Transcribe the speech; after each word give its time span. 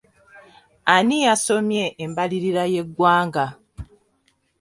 Ani 0.95 1.17
yasomye 1.25 1.83
embalirira 2.03 2.63
y'eggwanga? 2.73 3.45